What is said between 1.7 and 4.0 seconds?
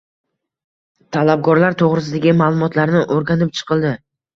to‘g‘risidagi ma’lumotlarni o‘rganib chiqildi.